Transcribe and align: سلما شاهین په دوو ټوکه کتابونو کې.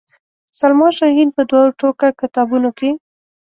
سلما 0.57 0.89
شاهین 0.97 1.29
په 1.35 1.41
دوو 1.49 1.75
ټوکه 1.79 2.07
کتابونو 2.21 2.69
کې. 2.77 2.89